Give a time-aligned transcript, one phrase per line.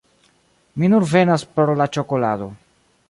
[0.83, 2.49] Mi nur venas por la ĉokolado